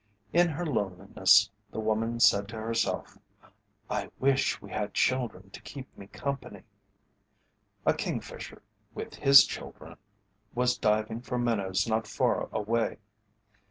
In 0.33 0.47
her 0.49 0.65
loneliness 0.65 1.51
the 1.69 1.79
woman 1.79 2.19
said 2.19 2.47
to 2.47 2.55
herself, 2.55 3.19
"I 3.87 4.09
wish 4.19 4.59
we 4.59 4.71
had 4.71 4.95
children 4.95 5.51
to 5.51 5.61
keep 5.61 5.95
me 5.95 6.07
company." 6.07 6.63
A 7.85 7.93
Kingfisher, 7.93 8.63
with 8.95 9.13
his 9.13 9.45
children, 9.45 9.97
was 10.55 10.75
diving 10.75 11.21
for 11.21 11.37
minnows 11.37 11.87
not 11.87 12.07
far 12.07 12.49
away. 12.51 12.97